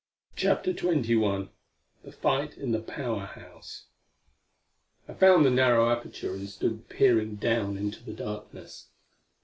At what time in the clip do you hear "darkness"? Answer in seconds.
8.11-8.87